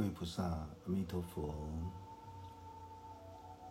[0.00, 1.54] 各位菩萨，阿弥陀佛。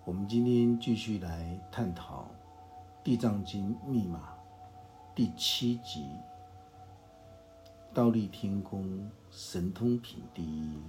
[0.06, 2.30] 我们今天继续来探讨
[3.04, 4.36] 《地藏经》密码
[5.16, 6.06] 第七集
[7.96, 10.80] “倒立天宫神通品”第一。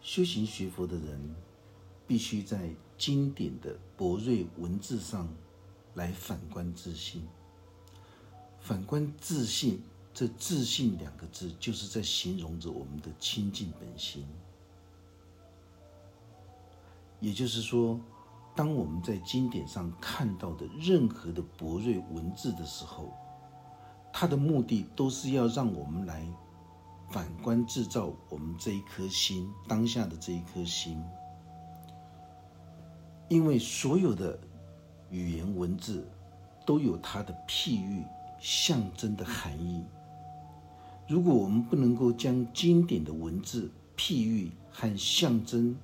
[0.00, 1.34] 修行学佛的人，
[2.06, 5.28] 必须在经典的博瑞文字上
[5.92, 7.28] 来反观自信。
[8.60, 9.82] 反观自信。
[10.14, 14.26] 这“自信”两个字，就是在形容着我们的清净本心。
[17.18, 17.98] 也就是说，
[18.54, 23.12] 当我们在经典上看到的任何的博瑞文字的时候，
[24.12, 26.26] 它的目的都是要让我们来
[27.10, 31.02] 反观制造我们这一颗心当下的这一颗心。
[33.28, 34.38] 因为所有的
[35.08, 36.06] 语言文字
[36.66, 38.04] 都有它的譬喻、
[38.38, 39.86] 象征的含义。
[41.08, 45.76] 如果我们不能够将经典的文字、譬喻和象征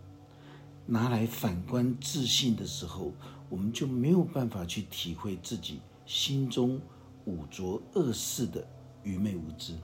[0.86, 3.12] 拿来反观自信的时候，
[3.50, 6.80] 我们就没有办法去体会自己心中
[7.26, 8.66] 五浊恶世的
[9.02, 9.74] 愚昧无知。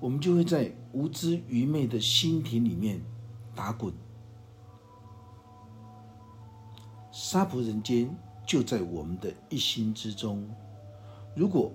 [0.00, 3.00] 我们就会在无知愚昧的心田里面
[3.54, 3.94] 打滚。
[7.12, 8.12] 沙婆人间
[8.44, 10.44] 就在我们的一心之中。
[11.36, 11.72] 如果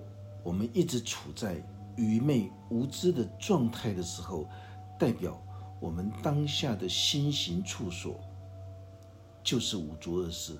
[0.48, 1.62] 我们一直处在
[1.94, 4.48] 愚昧无知的状态的时候，
[4.98, 5.38] 代表
[5.78, 8.18] 我们当下的心行处所
[9.44, 10.56] 就是五浊恶世。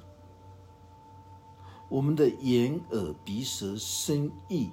[1.88, 4.68] 我们的眼、耳、鼻、舌、身、意，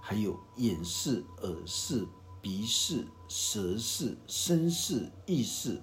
[0.00, 2.04] 还有眼视、耳视、
[2.42, 5.80] 鼻视、舌视、身视、意识，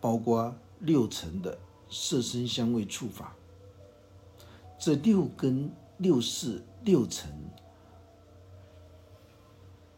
[0.00, 1.58] 包括六层的
[1.90, 3.36] 色、声、香味、触、法，
[4.78, 7.30] 这六根、六识、六层。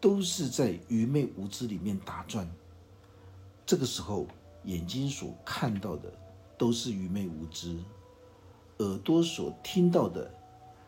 [0.07, 2.49] 都是在愚昧无知里面打转。
[3.65, 4.25] 这个时候，
[4.63, 6.09] 眼睛所看到的
[6.57, 7.77] 都是愚昧无知，
[8.77, 10.33] 耳朵所听到的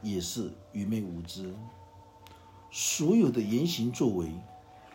[0.02, 1.54] 也是愚昧无知，
[2.72, 4.32] 所有的言行作为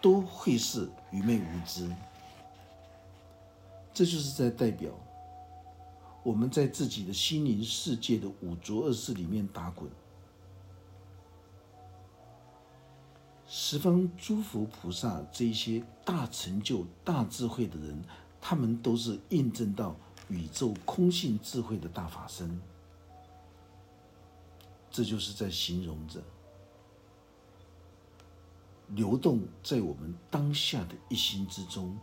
[0.01, 1.95] 都会是愚昧无知。
[3.93, 4.91] 这就是在代表
[6.23, 9.87] 我们在自己的心灵世界的五浊恶世里面打滚。
[13.57, 18.03] 十方诸佛菩萨这些大成就、大智慧的人，
[18.41, 19.95] 他们都是印证到
[20.29, 22.61] 宇宙空性智慧的大法身。
[24.91, 26.21] 这就是在形容着
[28.89, 31.97] 流动在我们当下的一心之中，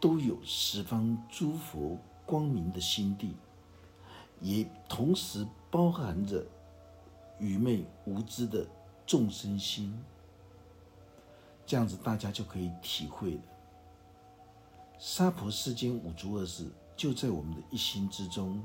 [0.00, 3.34] 都有十方诸佛光明的心地，
[4.40, 6.46] 也同时包含着
[7.40, 8.64] 愚昧无知的
[9.04, 9.92] 众生心。
[11.66, 13.40] 这样子，大家就可以体会了。
[14.98, 16.66] 娑婆世间五足二世
[16.96, 18.62] 就在我们的一心之中。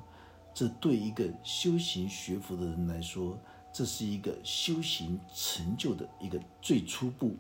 [0.54, 3.38] 这对一个修行学佛的人来说，
[3.72, 7.36] 这是一个修行成就的一个最初步，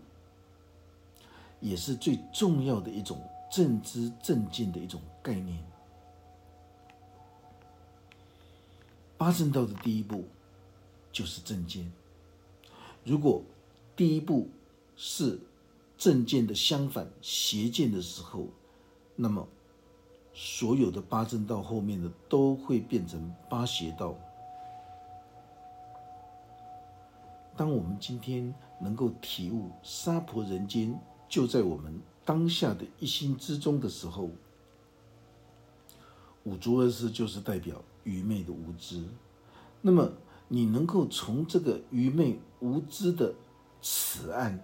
[1.59, 3.19] 也是最重要的一种
[3.51, 5.61] 正知正见的一种概念。
[9.17, 10.23] 八正道的第一步
[11.11, 11.91] 就是正见。
[13.03, 13.41] 如果
[13.97, 14.47] 第一步
[14.95, 15.37] 是
[15.99, 18.47] 正见的相反，邪见的时候，
[19.17, 19.45] 那么
[20.33, 24.15] 所有的八正道后面的都会变成八邪道。
[27.57, 34.29] 当我们今天能够体悟杀婆人间就在我们当下的一心之中的时候，
[36.45, 39.03] 五浊恶世就是代表愚昧的无知。
[39.81, 40.13] 那么
[40.47, 43.35] 你能够从这个愚昧无知的
[43.81, 44.63] 此案。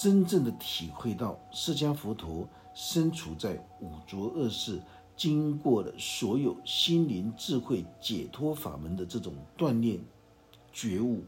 [0.00, 4.80] 真正的体会到释迦佛陀身处在五浊恶世，
[5.14, 10.00] 经过了所有心灵智慧解脱法门的这种锻炼、
[10.72, 11.22] 觉悟，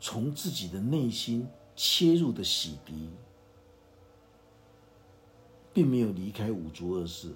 [0.00, 1.46] 从自己的内心
[1.76, 3.10] 切入的洗涤，
[5.74, 7.34] 并没有离开五浊恶世，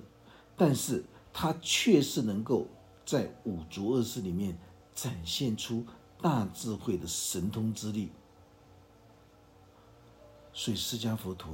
[0.56, 2.66] 但是他确实能够
[3.04, 4.56] 在五浊恶世里面
[4.94, 5.84] 展现出
[6.22, 8.08] 大智慧的神通之力。
[10.58, 11.52] 所以，释迦佛陀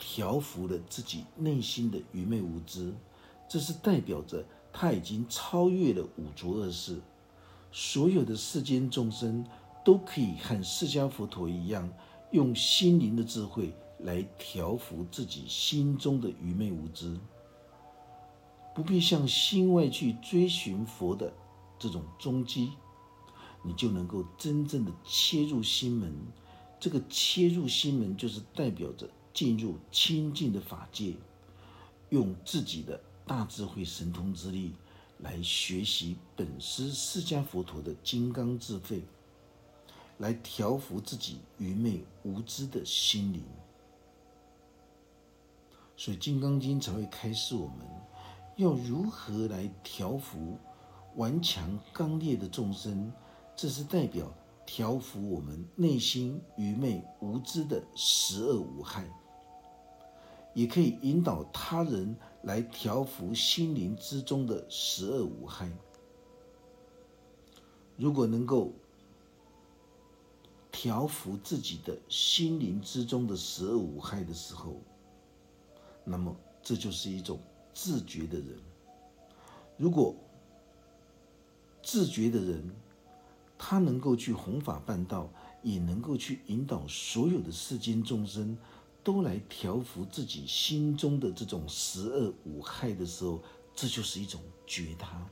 [0.00, 2.92] 调伏了自己内心的愚昧无知，
[3.48, 7.00] 这是代表着他已经超越了五浊恶世。
[7.70, 9.46] 所有的世间众生
[9.84, 11.88] 都可以和释迦佛陀一样，
[12.32, 17.16] 用心灵的智慧来调伏自己心中的愚昧无知，
[18.74, 21.32] 不必向心外去追寻佛的
[21.78, 22.72] 这种踪迹，
[23.62, 26.12] 你就能够真正的切入心门。
[26.78, 31.14] 这个切入心门就是代表着进入清净的法界，
[32.10, 34.72] 用自己的大智慧神通之力
[35.18, 39.02] 来学习本师释迦佛陀的金刚智慧，
[40.18, 43.42] 来调伏自己愚昧无知的心灵。
[45.96, 47.78] 所以《金刚经》才会开示我们，
[48.56, 50.58] 要如何来调伏
[51.14, 53.10] 顽强刚烈的众生。
[53.56, 54.30] 这是代表
[54.66, 59.08] 调伏我们内心愚昧无知的十恶无害，
[60.52, 65.70] 也可以引导他人来调伏心灵之中的十恶无害。
[67.96, 68.72] 如果能够
[70.70, 74.74] 调伏自己的心灵之中的十恶无害的时候，
[76.04, 77.38] 那么这就是一种
[77.72, 78.58] 自觉的人。
[79.78, 80.14] 如果
[81.82, 82.70] 自觉的人，
[83.58, 85.28] 他能够去弘法办道，
[85.62, 88.56] 也能够去引导所有的世间众生，
[89.02, 93.40] 都来调伏自己心中的这种十恶五害的时候，
[93.74, 95.26] 这就是一种觉他，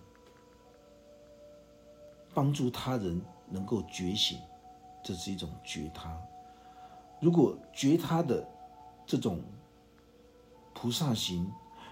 [2.32, 4.38] 帮助他人能够觉醒，
[5.03, 6.17] 这是一种觉他。
[7.21, 8.47] 如果觉他的
[9.06, 9.41] 这种。
[10.76, 11.50] 菩萨行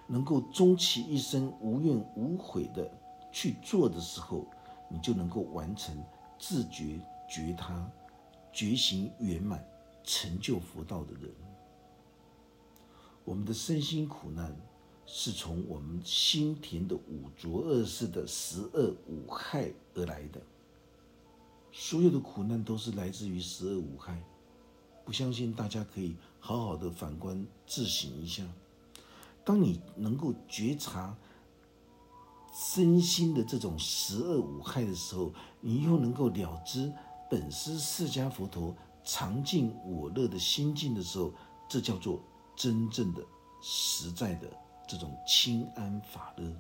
[0.09, 2.91] 能够终其一生无怨无悔的
[3.31, 4.45] 去做的时候，
[4.89, 5.97] 你就能够完成
[6.43, 6.99] 自觉
[7.31, 7.89] 觉他、
[8.53, 9.65] 觉醒圆满、
[10.03, 11.31] 成就佛道的人。
[13.25, 14.53] 我们的身心苦难
[15.07, 20.43] 是从我们心田的五浊恶世的十恶五害而来的，
[21.71, 24.21] 所有的苦难都是来自于十恶五害。
[25.05, 28.45] 不相信大家可以好好的反观自省一下。
[29.45, 31.17] 当你能够觉察
[32.53, 36.93] 身心的这种十恶五害的时候，你又能够了知
[37.31, 41.33] 本师释迦佛陀常尽我乐的心境的时候，
[41.69, 42.23] 这叫做
[42.55, 43.25] 真正的、
[43.63, 44.49] 实在的
[44.87, 46.53] 这种清安法乐。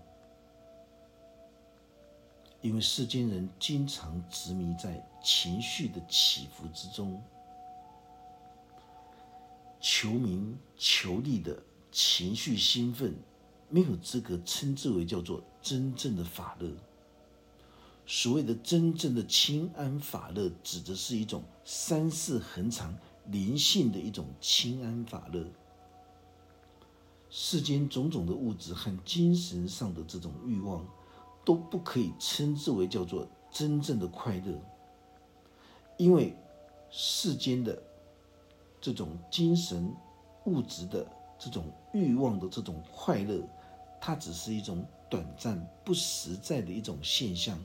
[2.63, 7.23] 因为世间人经常执迷在情绪的起伏之中，
[9.81, 11.63] 求名求利的。
[11.95, 13.15] 情绪兴奋，
[13.73, 16.71] 没有资格称之为叫做真正的法乐。
[18.05, 25.47] 所谓的真正的清安法乐，指的是一种三世恒常灵性的一种清安法乐。
[27.31, 30.87] 世间种种的物质和精神上的这种欲望，
[31.43, 34.61] 都不可以称之为叫做真正的快乐，
[35.97, 36.37] 因为
[36.91, 37.83] 世间的
[38.83, 39.91] 这种精神
[40.45, 41.07] 物质的。
[41.45, 43.43] 这种欲望的这种快乐，
[44.05, 47.57] 它只是一种短暂、不实在的一种现象。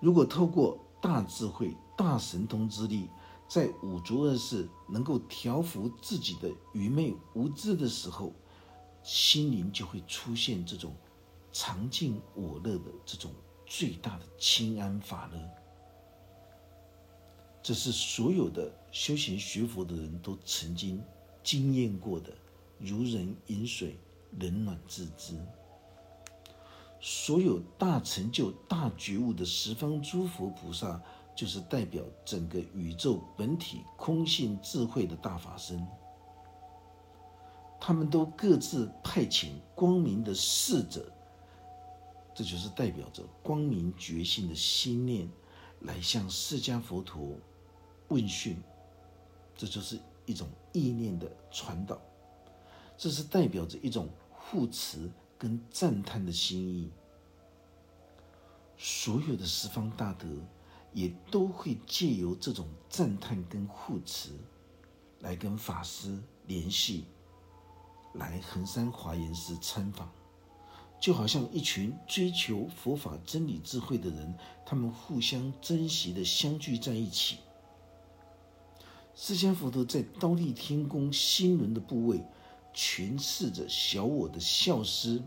[0.00, 3.10] 如果透过大智慧、大神通之力，
[3.46, 8.32] 在五浊恶世能够调伏自己的愚昧无知的时候，
[9.02, 10.94] 心灵就会出现这种
[11.52, 13.30] 常尽我乐的这种
[13.66, 15.38] 最大的清安法乐。
[17.62, 21.02] 这是所有的修行学佛的人都曾经。
[21.42, 22.32] 经验过的，
[22.78, 23.98] 如人饮水，
[24.38, 25.38] 冷暖自知。
[27.00, 31.00] 所有大成就、大觉悟的十方诸佛菩萨，
[31.36, 35.86] 就是代表整个宇宙本体空性智慧的大法身。
[37.80, 41.12] 他们都各自派遣光明的侍者，
[42.34, 45.28] 这就是代表着光明觉性的心念，
[45.80, 47.36] 来向释迦佛陀
[48.08, 48.62] 问讯。
[49.56, 49.98] 这就是。
[50.26, 52.00] 一种意念的传导，
[52.96, 54.08] 这是代表着一种
[54.54, 56.92] 护持跟赞叹的心意。
[58.76, 60.28] 所有的十方大德
[60.92, 64.30] 也都会借由这种赞叹跟护持，
[65.22, 67.06] 来跟法师联系，
[68.12, 70.08] 来衡山华严寺参访，
[71.00, 77.38] 就好像一群追求佛法真理智慧的人，他们互相珍惜的相聚在一起。
[79.16, 82.24] 释迦佛陀在刀立天宫心轮的部位，
[82.74, 85.22] 诠释着小我的孝思，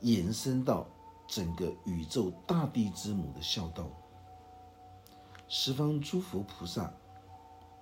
[0.00, 0.86] 延伸到
[1.26, 3.88] 整个宇宙大地之母的孝道。
[5.48, 6.92] 十方诸佛菩萨，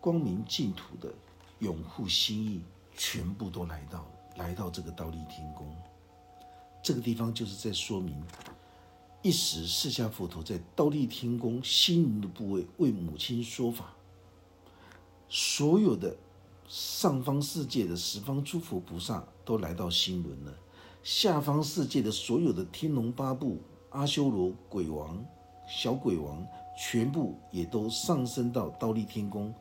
[0.01, 1.13] 光明净土的
[1.59, 2.63] 拥护心意，
[2.95, 5.75] 全部都来到来到这个刀立天宫。
[6.83, 8.23] 这个地方就是在说明，
[9.23, 13.95] 一时释迦佛陀在刀立天宫心轮的部位为母亲说法。
[15.29, 16.17] 所有的
[16.73, 20.55] 上方世界的十方诸佛菩萨都来到新轮了，
[21.03, 23.61] 下方世界的所有的天龙八部、
[23.91, 25.23] 阿修罗、鬼王
[25.69, 26.43] 小鬼王
[26.79, 29.53] 全部也都上升到倒立天宫。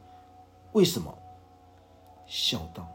[0.72, 1.13] 为什么？
[2.25, 2.88] 孝道，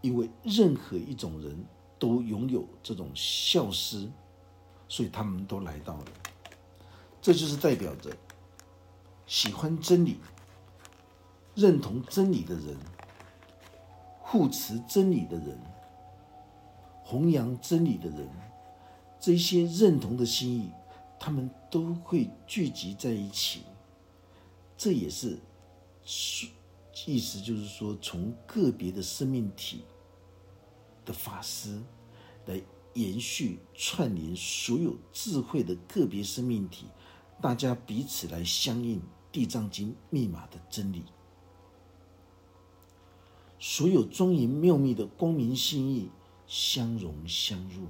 [0.00, 1.66] 因为任何一种人
[1.98, 4.08] 都拥有这种孝思，
[4.86, 6.04] 所以他们都来到了。
[7.20, 8.16] 这就是代表着
[9.26, 10.20] 喜欢真理、
[11.56, 12.76] 认同真理的人、
[14.24, 15.56] 护持真理的人、
[17.04, 18.28] 弘扬真理的人，
[19.20, 20.70] 这些认同的心意，
[21.20, 23.60] 他们都会聚集在一起。
[24.76, 25.38] 这也是。
[27.06, 29.84] 意思就是说，从个别的生命体
[31.04, 31.82] 的法师
[32.46, 32.60] 来
[32.92, 36.86] 延续串联所有智慧的个别生命体，
[37.42, 39.00] 大家彼此来相应
[39.32, 41.04] 《地藏经》密码的真理，
[43.66, 46.10] 所有庄严妙密的光明心意
[46.46, 47.86] 相融相入。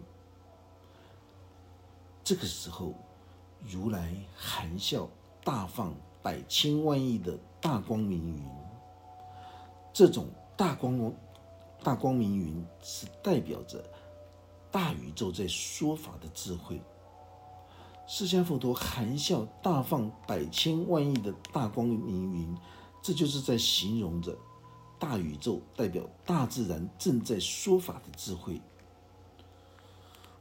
[2.22, 2.94] 这个时候，
[3.66, 5.10] 如来含笑
[5.42, 8.40] 大放百千万亿的大光明云。
[9.92, 11.12] 这种大光光、
[11.82, 13.84] 大光明云是代表着
[14.70, 16.80] 大宇宙在说法的智慧。
[18.06, 22.56] 释迦佛陀含笑大放百千万亿的大光明云，
[23.02, 24.38] 这就是在形容着
[24.98, 28.60] 大宇宙代表大自然正在说法的智慧。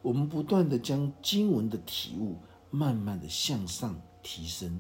[0.01, 2.37] 我们不断的将经文的体悟
[2.69, 4.79] 慢慢的向上提升，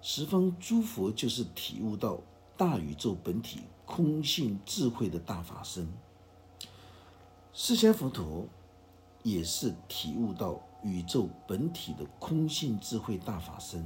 [0.00, 2.20] 十方诸佛就是体悟到。
[2.56, 5.88] 大宇宙本体空性智慧的大法身，
[7.52, 8.46] 释迦佛陀
[9.24, 13.84] 也是体悟到宇宙本体的空性智慧大法身，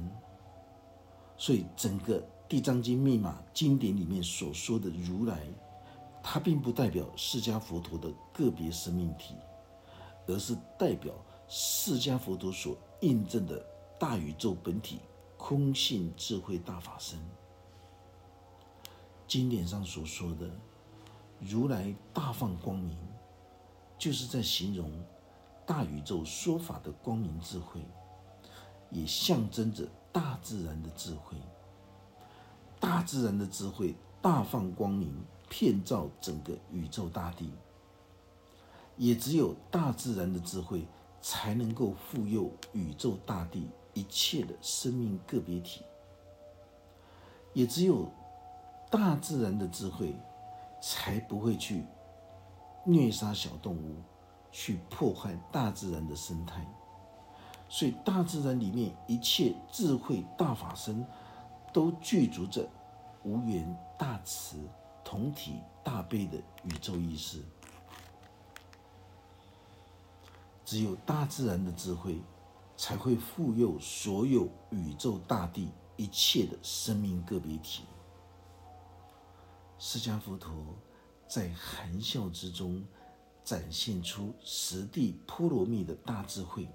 [1.35, 5.39] 所以整个《地藏经》密码经典里面所说的如来，
[6.23, 9.35] 它并不代表释迦佛陀的个别生命体，
[10.25, 11.13] 而是代表
[11.47, 13.63] 释迦佛陀所印证的
[13.99, 14.99] 大宇宙本体
[15.37, 17.19] 空性智慧大法身。
[19.27, 20.49] 经典上所说的
[21.39, 22.97] 如来大放光明，
[23.95, 24.91] 就是在形容
[25.67, 27.79] 大宇宙说法的光明智慧，
[28.89, 31.37] 也象征着大自然的智慧。
[32.79, 35.13] 大自然的智慧大放光明，
[35.49, 37.51] 遍照整个宇宙大地。
[38.97, 40.85] 也只有大自然的智慧，
[41.21, 45.81] 才能够护佑宇宙大地一切的生命个别体。
[47.53, 48.09] 也只有。
[48.91, 50.15] 大自然的智慧，
[50.81, 51.85] 才不会去
[52.83, 53.97] 虐杀小动物，
[54.51, 56.65] 去破坏大自然的生态。
[57.69, 61.05] 所以，大自然里面一切智慧大法身，
[61.73, 62.67] 都具足着
[63.23, 64.57] 无缘大慈、
[65.03, 67.43] 同体大悲的宇宙意识。
[70.65, 72.21] 只有大自然的智慧，
[72.77, 77.83] 才会护佑所有宇宙大地一切的生命个别体。
[79.79, 80.53] 释迦佛陀
[81.27, 82.85] 在含笑之中
[83.43, 86.67] 展现出十地波罗蜜的大智慧，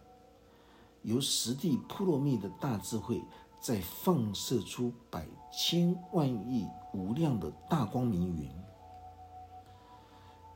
[1.03, 3.23] 由十地波罗蜜的大智慧
[3.65, 8.51] 再放射出百千万亿无量的大光明云。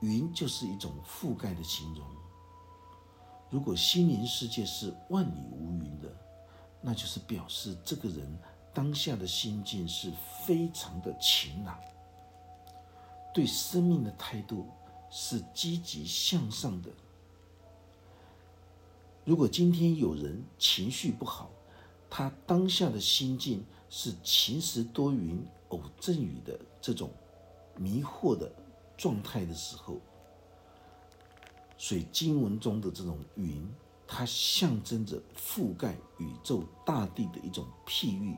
[0.01, 2.07] 云就是一种覆盖的形容。
[3.49, 6.15] 如果心灵世界是万里无云的，
[6.83, 8.39] 那就是表示这个人
[8.75, 10.13] 当下的心境是
[10.45, 11.81] 非常的晴朗。
[13.33, 14.67] 对生命的态度
[15.09, 16.91] 是积极向上的。
[19.25, 21.51] 如果今天有人情绪不好，
[22.11, 27.11] 他当下的心境是晴时多云、偶阵雨的这种
[27.77, 28.51] 迷惑的
[28.97, 29.97] 状态的时候，
[31.77, 33.69] 所以经文中的这种云，
[34.07, 38.37] 它象征着覆盖宇宙大地的一种譬喻，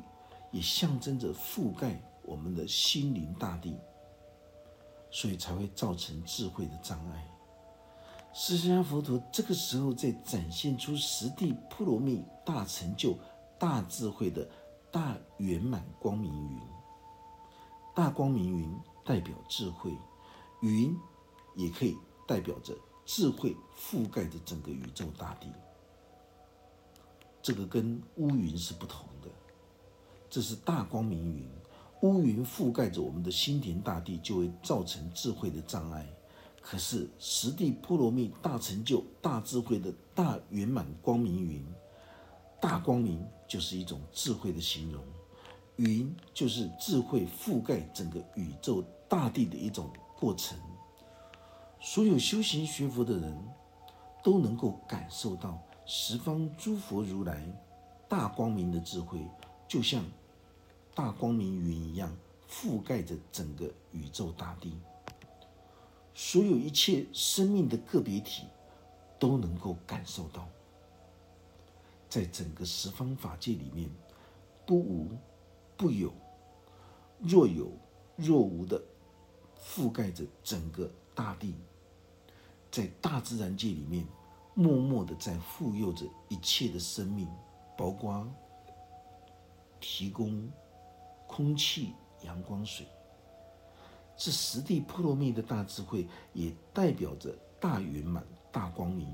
[0.50, 3.76] 也象征着覆盖我们的心灵大地。
[5.12, 7.26] 所以才会造成智慧的障碍。
[8.32, 13.18] 释迦佛陀这个时候在展现出十地波罗蜜大成就、
[13.60, 14.48] 大智慧的
[14.90, 16.58] 大圆满光明云。
[17.94, 18.74] 大光明云
[19.04, 19.92] 代表智慧，
[20.62, 20.96] 云
[21.54, 21.94] 也可以
[22.26, 22.74] 代表着
[23.04, 25.46] 智慧覆盖着整个宇宙大地。
[27.42, 29.28] 这个跟乌云是不同的，
[30.30, 31.46] 这是大光明云。
[32.00, 36.08] 乌云覆盖着我们的心田大地，就会造成智慧的障碍。
[36.62, 41.62] 可是十地波罗蜜大成就、大智慧的大圆满光明云，
[42.58, 45.02] 大光明就是一种智慧的形容，
[45.74, 50.56] 云就是智慧覆盖整个宇宙大地的一种过程。
[51.80, 53.36] 所有修行学佛的人
[54.22, 57.42] 都能够感受到十方诸佛如来
[58.08, 59.18] 大光明的智慧，
[59.66, 60.04] 就像
[60.94, 62.16] 大光明云一样，
[62.48, 64.78] 覆盖着整个宇宙大地。
[66.14, 68.44] 所有一切生命的个别体
[69.18, 70.46] 都能够感受到，
[72.10, 73.88] 在整个十方法界里面，
[74.66, 75.16] 不无
[75.76, 76.12] 不有，
[77.20, 77.70] 若有
[78.16, 78.82] 若无的
[79.56, 81.54] 覆盖着整个大地，
[82.68, 84.04] 在大自然界里面，
[84.54, 87.28] 默默的在护佑着一切的生命，
[87.78, 88.28] 包括
[89.80, 90.50] 提供
[91.28, 92.84] 空气、阳光、水。
[94.16, 99.08] 这十地波罗蜜的大智慧，也代表着大圆满、大光明，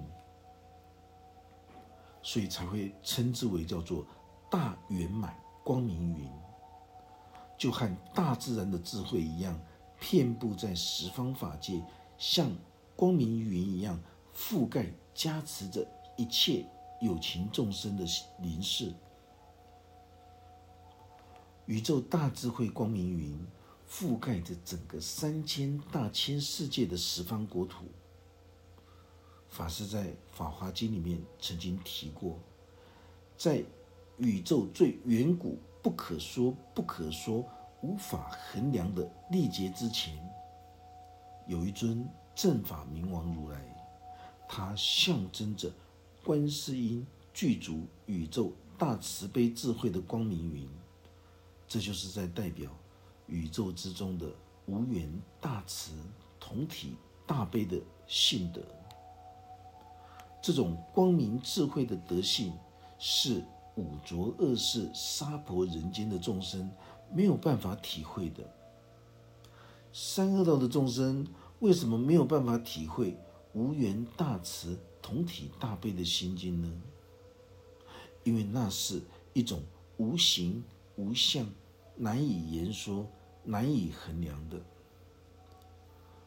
[2.26, 4.04] 所以才会称之为叫做
[4.50, 6.28] 大圆满光明云，
[7.56, 9.56] 就和大自然的智慧一样，
[10.00, 11.80] 遍布在十方法界，
[12.18, 12.50] 像
[12.96, 13.96] 光明云一样
[14.34, 16.66] 覆盖、加持着一切
[17.00, 18.04] 有情众生的
[18.40, 18.92] 灵视。
[21.66, 23.38] 宇宙大智慧光明云。
[23.88, 27.84] 覆盖着整个三千大千世界的十方国土。
[29.48, 32.38] 法师在《法华经》里面曾经提过，
[33.36, 33.64] 在
[34.18, 37.44] 宇宙最远古、不可说、不可说、
[37.82, 40.18] 无法衡量的历劫之前，
[41.46, 43.58] 有一尊正法明王如来，
[44.48, 45.70] 他象征着
[46.24, 50.68] 观世音具足宇宙大慈悲智慧的光明云，
[51.66, 52.70] 这就是在代表。
[53.28, 54.30] 宇宙之中的
[54.66, 55.90] 无缘大慈
[56.38, 56.94] 同体
[57.26, 57.76] 大悲的
[58.06, 58.62] 性德，
[60.46, 62.52] 这种光明智慧的德性，
[63.00, 63.42] 是
[63.74, 66.70] 五浊恶世娑婆人间的众生
[67.12, 68.48] 没有办法体会的。
[69.92, 71.26] 三恶道的众生
[71.58, 73.18] 为什么没有办法体会
[73.54, 76.72] 无缘大慈同体大悲的心经呢？
[78.22, 79.60] 因为那是一种
[79.96, 80.62] 无形
[80.94, 81.44] 无相。
[81.96, 83.04] 难以言说、
[83.42, 84.60] 难以衡量的，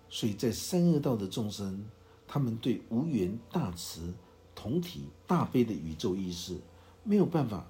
[0.09, 1.85] 所以在三恶道的众生，
[2.31, 4.13] 他们对无缘大慈、
[4.53, 6.55] 同体大悲的宇宙意识，
[7.03, 7.65] 没有办法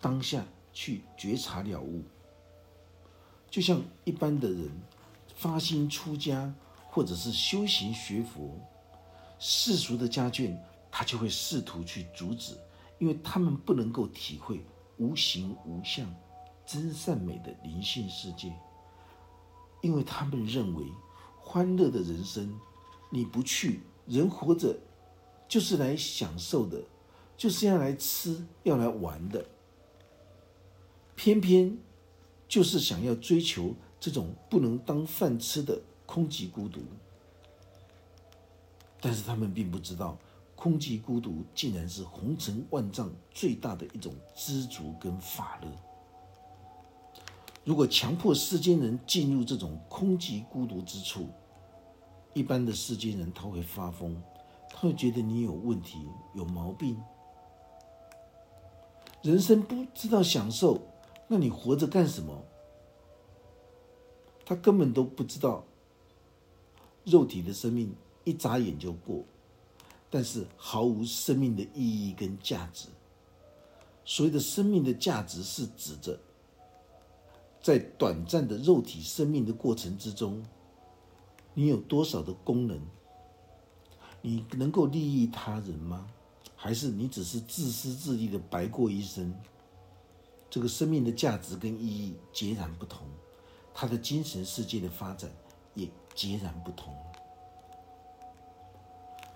[0.00, 0.42] 当下
[0.72, 2.02] 去觉察了悟。
[3.50, 4.70] 就像一般的人
[5.36, 6.50] 发心出家，
[6.88, 8.58] 或者是修行学佛，
[9.38, 10.56] 世俗的家眷，
[10.90, 12.56] 他就会试图去阻止，
[12.98, 14.64] 因为他们不能够体会
[14.96, 16.10] 无形无相。
[16.64, 18.54] 真善美的灵性世界，
[19.82, 20.84] 因为他们认为
[21.40, 22.58] 欢乐的人生，
[23.10, 24.76] 你不去，人活着
[25.46, 26.82] 就是来享受的，
[27.36, 29.44] 就是要来吃、要来玩的。
[31.14, 31.76] 偏偏
[32.48, 36.80] 就是想要追求这种不能当饭吃的空寂孤独，
[39.00, 40.16] 但是他们并不知道，
[40.54, 45.68] 空寂孤独竟然是红尘万丈最大的一种知足跟法乐。
[47.64, 51.28] 如果强迫世间人进入这种空寂孤独之处，
[52.38, 54.22] 一般的世间人他会发疯，
[54.70, 56.96] 他会觉得你有问题、有毛病。
[59.22, 60.80] 人生不知道享受，
[61.26, 62.44] 那你活着干什么？
[64.46, 65.64] 他根本都不知道，
[67.04, 69.24] 肉体的生命一眨眼就过，
[70.08, 72.86] 但是毫无生命的意义跟价值。
[74.04, 76.16] 所谓的生命的价值，是指着。
[77.60, 80.40] 在短暂的肉体生命的过程之中，
[81.58, 82.80] 你有多少的功能？
[84.22, 86.06] 你能够利益他人吗？
[86.54, 89.34] 还是你只是自私自利的白过一生？
[90.48, 93.08] 这个生命的价值跟意义截然不同，
[93.74, 95.28] 他的精神世界的发展
[95.74, 96.94] 也截然不同。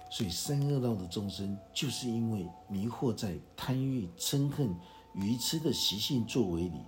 [0.09, 4.73] 所以三恶道的众生，就是因为迷惑在贪欲、嗔恨、
[5.13, 6.83] 愚痴的习性作为里。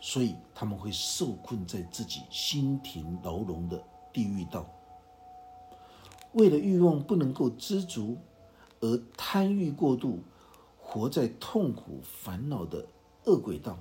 [0.00, 4.66] 所以他们会受困在自己心田牢笼的地狱道，
[6.32, 8.18] 为了欲望不能够知足，
[8.80, 10.20] 而贪欲过度，
[10.78, 12.86] 活在痛苦烦恼的
[13.24, 13.78] 恶鬼道。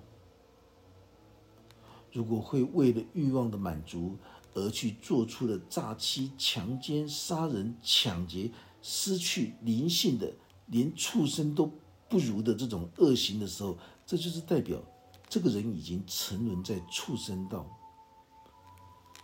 [2.11, 4.17] 如果会为了欲望的满足
[4.55, 10.33] 而去做出了诈欺、强奸、杀人、抢劫、失去灵性的，
[10.65, 11.71] 连畜生都
[12.09, 14.81] 不如的这种恶行的时候，这就是代表。
[15.29, 17.63] 这个人已经沉沦在畜生道、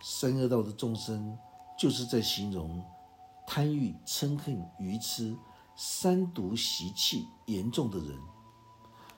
[0.08, 1.36] 三恶道的众生，
[1.76, 2.80] 就是在形容
[3.44, 5.36] 贪欲、嗔恨、愚痴
[5.76, 8.16] 三毒习气严重的人，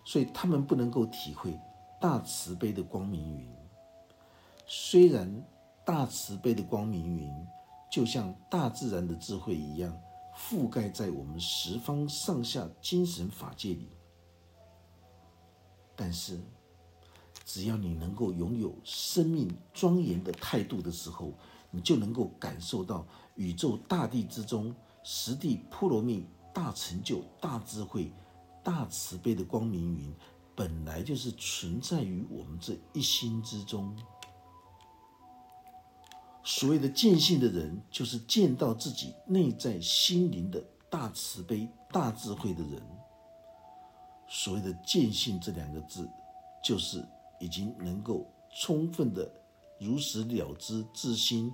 [0.03, 1.61] 所以他们不能够体会
[2.01, 3.55] 大慈悲的光明云。
[4.67, 5.47] 虽然
[5.85, 7.31] 大慈悲的光明云
[7.91, 9.95] 就像大自然的智慧一样，
[10.35, 13.91] 覆盖在我们十方上下精神法界里。
[15.95, 16.41] 但是，
[17.49, 21.33] 只要你能够拥有生命庄严的态度的时候，
[21.71, 23.07] 你就能够感受到
[23.37, 28.13] 宇宙大地之中，十地波罗蜜大成就、大智慧、
[28.63, 30.15] 大慈悲的光明云，
[30.55, 33.97] 本来就是存在于我们这一心之中。
[36.45, 42.83] 所谓的见性的人，就是见到自己内在心灵的大慈悲、大智慧的人。
[44.29, 46.07] 所谓的见性这两个字，
[46.63, 47.03] 就是
[47.41, 48.27] 已经能够
[48.61, 49.31] 充分的
[49.81, 51.53] 如实了知自心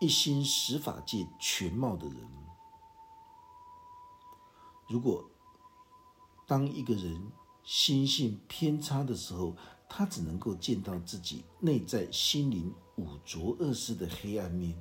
[0.00, 2.16] 一心十法界全貌的人。
[4.88, 5.24] 如果
[6.46, 7.30] 当一个人
[7.64, 9.56] 心性偏差的时候，
[9.88, 14.76] 他只能够见到自己内在心灵五浊恶世的黑暗面，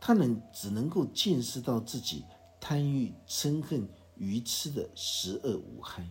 [0.00, 2.24] 他能只能够见识到自己
[2.60, 6.08] 贪欲嗔恨愚痴的十恶无害。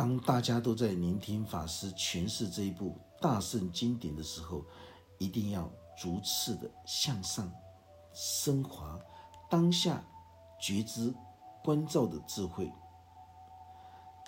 [0.00, 4.64] 当大家都在聆听法师诠释这一部大圣经典的时候，
[5.18, 7.52] 一定要逐次的向上
[8.14, 8.98] 升华
[9.50, 10.02] 当下
[10.58, 11.12] 觉知
[11.62, 12.72] 关照的智慧，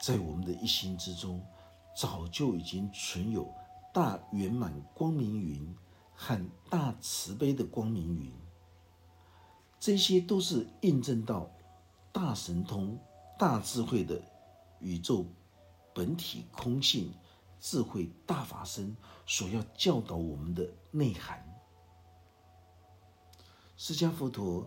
[0.02, 1.42] 在我们的一心之中，
[1.96, 3.50] 早就已经存有
[3.94, 5.74] 大圆满光明云
[6.14, 8.30] 和大慈悲的光明云，
[9.80, 11.50] 这些都是印证到
[12.12, 12.98] 大神通、
[13.38, 14.20] 大智慧的
[14.78, 15.24] 宇宙。
[15.94, 17.12] 本体空性
[17.60, 21.44] 智慧大法身所要教导我们的内涵，
[23.76, 24.66] 释迦佛陀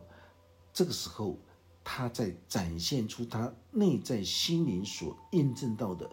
[0.72, 1.38] 这个时候
[1.84, 6.10] 他在展现出他内在心灵所验证到的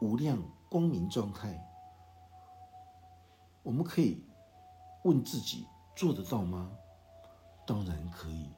[0.00, 1.62] 无量光明状态。
[3.62, 4.22] 我们可以
[5.04, 6.70] 问自己：做得到吗？
[7.66, 8.50] 当然可以。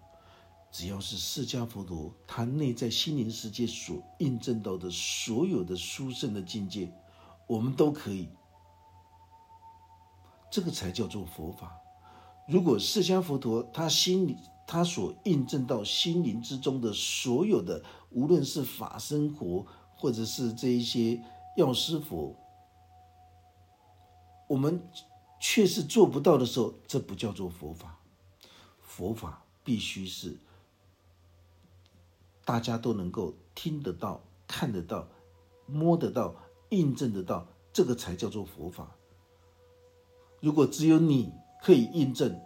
[0.71, 6.93] 只要是释迦佛陀他内在心灵世界所印证到的所有的殊胜的境界，
[7.47, 8.29] 我们都可以。
[10.51, 11.79] 这个才叫做佛法。
[12.49, 21.23] 如果释迦佛陀他心里他所印证到心灵之中的所有的，无论是法生活或者是这一些
[21.57, 22.37] 药师佛，
[24.49, 24.83] 我们
[25.41, 27.99] 却是做不到的时候，这不叫做佛法。
[28.83, 30.39] 佛法必须是。
[32.49, 35.07] 大家都能够听得到、看得到、
[35.67, 36.35] 摸得到、
[36.71, 38.97] 印证得到，这个才叫做佛法。
[40.41, 41.31] 如果只有你
[41.63, 42.41] 可以印证，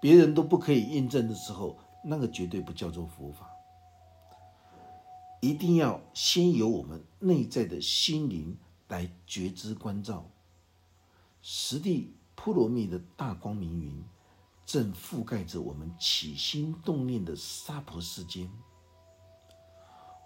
[0.00, 3.50] 别人都不可以印证的时候，那个绝对不叫做佛法。
[5.40, 10.30] 一定要先由我们内在的心灵来觉知关照。
[11.42, 14.04] 实地波罗蜜的大光明云，
[14.64, 18.48] 正覆盖着我们起心动念的娑婆世间。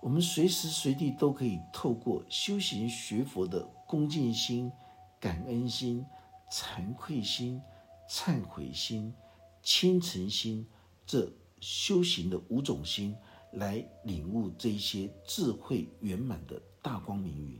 [0.04, 4.70] 我们随时随地都可以透过修行学佛的恭敬心、
[5.18, 6.04] 感恩心、
[6.52, 7.58] 惭愧心、
[8.06, 9.14] 忏悔心、
[9.62, 10.68] 虔诚心
[11.06, 13.16] 这修行的五种心，
[13.52, 17.58] 来领悟这一些智慧圆满的大光明云。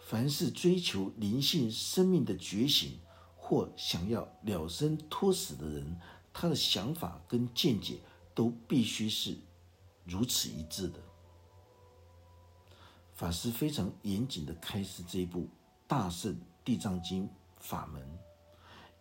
[0.00, 2.98] 凡是追求灵性生命的觉醒，
[3.36, 5.96] 或想要了生脱死的人，
[6.32, 8.00] 他的想法跟见解
[8.34, 9.38] 都必须是。
[10.10, 10.98] 如此一致的
[13.14, 15.46] 法师非常严谨的开始这一部
[15.86, 18.18] 大圣地藏经法门，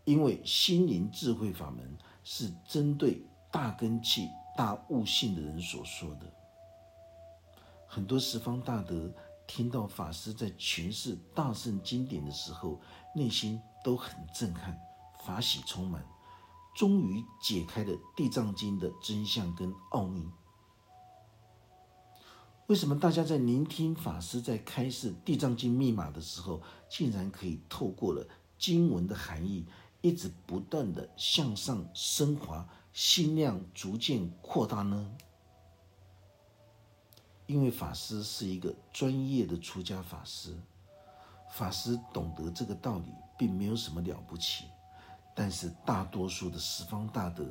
[0.05, 6.31] 因为心灵智慧法门是针对大根器、大悟性的人所说的。
[7.87, 9.11] 很多十方大德
[9.47, 12.79] 听到法师在诠释大圣经典的时候，
[13.15, 14.79] 内心都很震撼，
[15.25, 16.05] 法喜充满，
[16.75, 20.29] 终于解开了地藏经的真相跟奥秘。
[22.69, 28.23] 为什么大家在聆听法师在开示《地藏经》密码的时候，竟然可以透过了
[28.59, 29.65] 经文的含义，
[30.01, 35.11] 一直不断的向上升华，心量逐渐扩大呢？
[37.47, 40.55] 因为法师是一个专业的出家法师，
[41.49, 44.65] 法师懂得这个道理，并没有什么了不起。
[45.35, 47.43] 但是大多数的十方大德，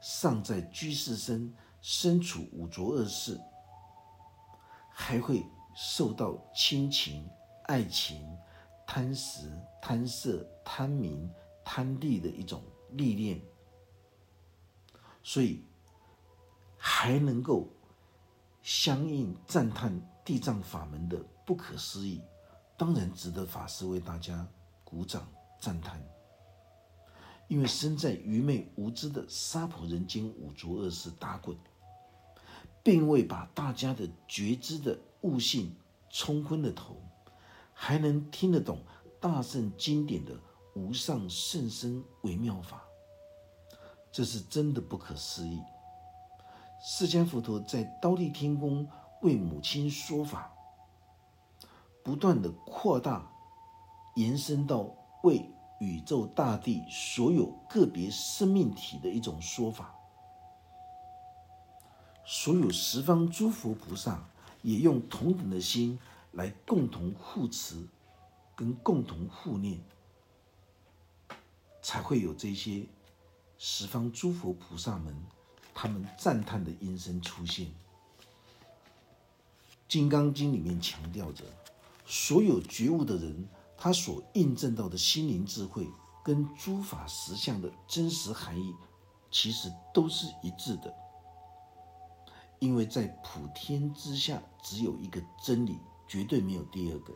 [0.00, 3.40] 尚在居士身，身处五浊恶世。
[4.96, 7.28] 还会受到亲情、
[7.64, 8.24] 爱情、
[8.86, 9.50] 贪食、
[9.82, 11.28] 贪色、贪名、
[11.64, 13.42] 贪利的一种历练，
[15.20, 15.64] 所以
[16.78, 17.68] 还能够
[18.62, 22.22] 相应赞叹地藏法门的不可思议，
[22.78, 24.46] 当然值得法师为大家
[24.84, 25.28] 鼓掌
[25.60, 26.00] 赞叹。
[27.48, 31.54] 因为身在愚昧无知的娑婆人间五浊恶世打滚。
[32.84, 35.74] 并未把大家的觉知的悟性
[36.10, 36.96] 冲昏了头，
[37.72, 38.78] 还能听得懂
[39.18, 40.38] 大圣经典的
[40.74, 42.84] 无上甚深微妙法，
[44.12, 45.58] 这是真的不可思议。
[46.86, 48.86] 释迦佛陀在刀立天宫
[49.22, 50.52] 为母亲说法，
[52.04, 53.26] 不断的扩大，
[54.16, 59.93] 延伸到为宇宙大地所有个别生命体的一种说法。
[62.26, 64.26] 所有十方诸佛菩萨
[64.62, 65.98] 也用同等的心
[66.32, 67.86] 来共同护持，
[68.56, 69.78] 跟共同护念，
[71.82, 72.86] 才会有这些
[73.58, 75.14] 十方诸佛菩萨们
[75.74, 77.66] 他们赞叹的音声出现。
[79.86, 81.44] 《金刚经》里面强调着，
[82.06, 85.86] 所有觉悟的人，他所印证到的心灵智慧
[86.24, 88.74] 跟诸法实相的真实含义，
[89.30, 90.92] 其实都是一致的。
[92.64, 97.12] 因为在普天之下，只有一个真理，绝对没有第二个。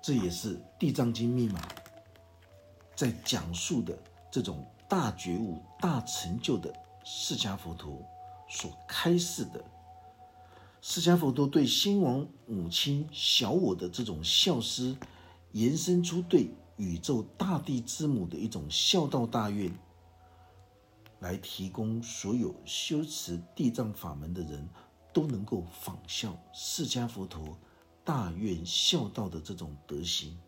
[0.00, 1.60] 这也是《地藏经》密码
[2.94, 3.98] 在讲述的
[4.30, 6.72] 这种大觉悟、大成就的
[7.04, 8.00] 释迦佛陀
[8.48, 9.64] 所开示的。
[10.80, 14.96] 释迦佛陀对先王母亲、小我的这种孝思，
[15.50, 19.76] 延伸出对宇宙大地之母的一种孝道大愿。
[21.20, 24.68] 来提供所有修持地藏法门的人
[25.12, 27.58] 都能够仿效释迦佛陀
[28.04, 30.38] 大愿孝道的这种德行，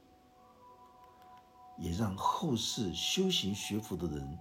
[1.79, 4.39] 也让后世修行学佛的人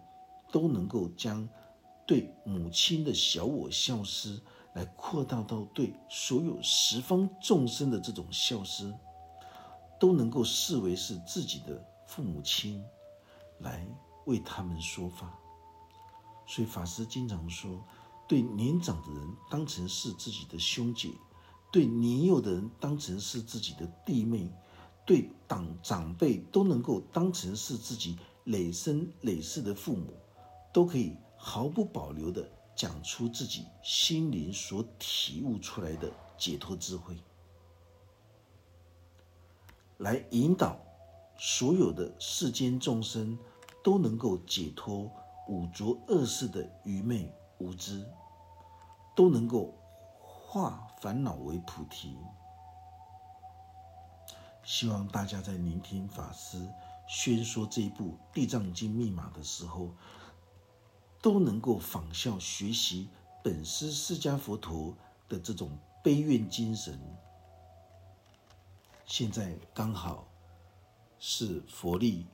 [0.52, 1.48] 都能够将
[2.06, 4.42] 对母亲的小我孝思，
[4.74, 8.94] 来扩大到对所有十方众生的这种孝思，
[10.00, 12.84] 都能够视为是自己的父母亲，
[13.60, 13.88] 来
[14.26, 15.40] 为他们说法。
[16.48, 17.84] 所以法师经常说，
[18.28, 21.12] 对年长的人当成是自己的兄姐，
[21.72, 24.50] 对年幼的人当成是自己的弟妹，
[25.06, 30.14] 对长长辈都能够当成是自己累生累世的父母，
[30.74, 37.18] 都可以毫不保留的讲出自己心灵所体悟出来的解脱智慧，
[39.98, 40.80] 来引导
[41.38, 43.38] 所有的世间众生
[43.84, 45.12] 都能够解脱。
[45.48, 48.06] 五浊恶世的愚昧无知，
[49.16, 49.74] 都能够
[50.20, 52.18] 化烦恼为菩提。
[54.64, 56.70] 希望大家在聆听法师
[57.08, 59.92] 宣说这一部《地藏经》密码的时候，
[61.22, 63.10] 都能够仿效学习
[63.42, 64.96] 本师释迦佛陀
[65.30, 67.00] 的这种悲愿精神。
[69.06, 70.28] 现在刚好
[71.18, 72.28] 是佛历。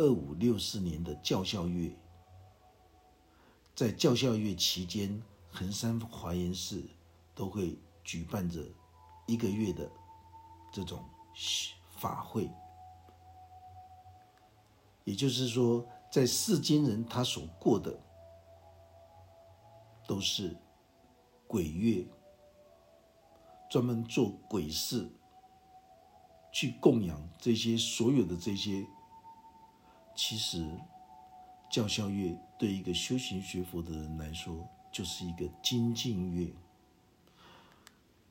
[0.00, 1.94] 二五六四年的教孝月，
[3.76, 6.82] 在教孝月期间，衡山华严寺
[7.34, 8.64] 都会举办着
[9.26, 9.92] 一个月的
[10.72, 11.04] 这种
[11.98, 12.50] 法会。
[15.04, 18.00] 也就是说，在世间人他所过的
[20.08, 20.56] 都是
[21.46, 22.06] 鬼月，
[23.68, 25.06] 专门做鬼事，
[26.50, 28.86] 去供养这些所有的这些。
[30.14, 30.66] 其实，
[31.70, 36.52] 教孝月对一个修行学佛的人来说，就是一个精进乐。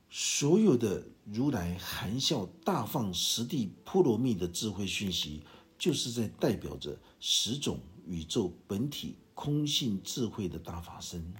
[0.08, 5.42] 所有的如来含笑大放十地波罗蜜的智慧讯息，
[5.78, 11.32] 就是在代表着十种宇宙本体空性智慧的大法身。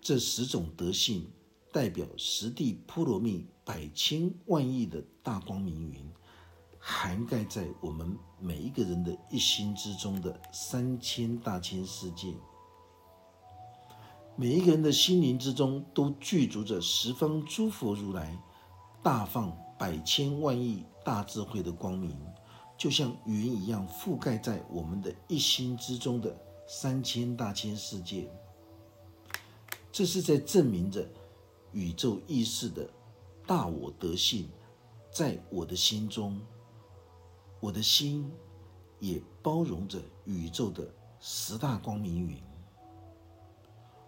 [0.00, 1.26] 这十种德性，
[1.72, 6.04] 代表十地波罗蜜百千万亿的大光明云。
[6.84, 12.34] 涵盖在我们每一个人的一心之中的三千大千世界，
[14.34, 18.36] 每一个人的心灵之中都具足着十方诸佛如来
[19.00, 22.18] 大放百千万亿大智慧的光明，
[22.76, 28.28] 就像云一样覆盖在我们的一心之中的三千大千世界。
[29.92, 31.08] 这是在证明着
[31.70, 32.90] 宇宙意识的
[33.46, 34.48] 大我德性，
[35.12, 36.40] 在我的心中。
[37.62, 38.28] 我的心
[38.98, 42.42] 也包容着宇宙的十大光明云。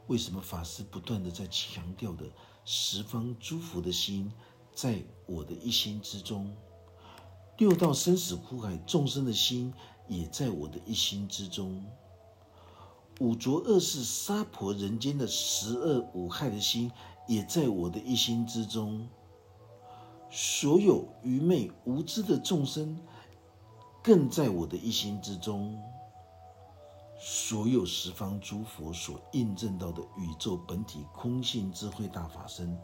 [0.08, 2.26] 为什么法师不断的在强调的
[2.64, 4.28] 十方诸佛的心
[4.74, 6.52] 在我的一心之中？
[7.56, 9.72] 六道生死苦海众生的心
[10.08, 11.86] 也在我的一心之中。
[13.20, 16.90] 五浊恶世娑婆人间的十恶五害的心
[17.28, 19.08] 也在我的一心之中。
[20.28, 22.98] 所有愚昧无知的众生。
[24.04, 25.80] 更在我的一心之中，
[27.18, 32.78] 所有十方诸佛所印证到的宇宙本体空性智慧大法身，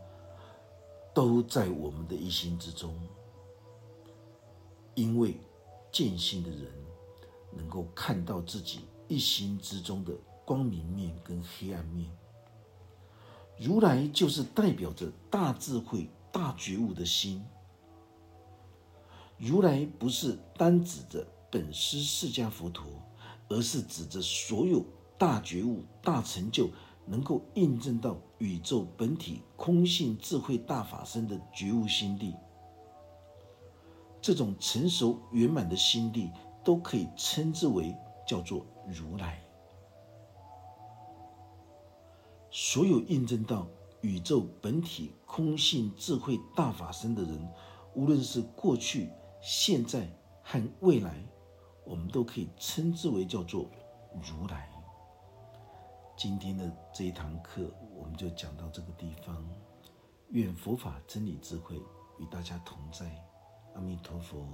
[1.13, 2.99] 都在我们的一心之中。
[4.95, 5.39] 因为
[5.93, 6.73] 见性的人
[7.53, 10.15] 能够看到自己一心之中的
[10.47, 12.11] 光明面跟黑暗面。
[13.59, 17.45] 如来就是代表着大智慧、大觉悟的心。
[19.41, 22.87] 如来不是单指着本师释迦佛陀。
[23.53, 24.85] 而是指着所有
[25.19, 26.71] 大觉悟、大成就，
[27.05, 32.37] 能够印证到宇宙本体空性智慧大法身的觉悟心地。
[34.23, 36.31] 这种成熟圆满的心地，
[36.63, 37.93] 都可以称之为
[38.25, 39.43] 叫做如来。
[42.53, 43.67] 所有印证到
[44.01, 47.49] 宇宙本体空性智慧大法身的人，
[47.95, 50.07] 无论是过去、现在
[50.43, 51.15] 和未来。
[51.83, 53.69] 我们都可以称之为叫做
[54.23, 54.71] 如来。
[56.17, 59.45] 今天的这一堂课，我们就讲到这个地方。
[60.29, 61.77] 愿佛法真理智慧
[62.21, 63.11] 与大家同在，
[63.75, 64.47] 阿弥陀佛。